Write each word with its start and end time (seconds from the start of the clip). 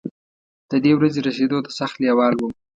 ددې 0.69 0.91
ورځې 0.95 1.19
رسېدو 1.27 1.57
ته 1.65 1.71
سخت 1.79 1.95
لېوال 2.01 2.33
وم. 2.37 2.53